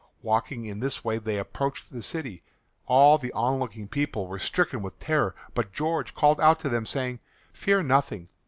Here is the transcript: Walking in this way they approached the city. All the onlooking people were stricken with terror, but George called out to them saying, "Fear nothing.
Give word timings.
Walking 0.23 0.65
in 0.65 0.79
this 0.79 1.03
way 1.05 1.19
they 1.19 1.37
approached 1.37 1.91
the 1.93 2.01
city. 2.01 2.41
All 2.87 3.19
the 3.19 3.31
onlooking 3.33 3.87
people 3.87 4.25
were 4.25 4.39
stricken 4.39 4.81
with 4.81 4.97
terror, 4.97 5.35
but 5.53 5.73
George 5.73 6.15
called 6.15 6.39
out 6.41 6.59
to 6.61 6.69
them 6.69 6.87
saying, 6.87 7.19
"Fear 7.53 7.83
nothing. 7.83 8.27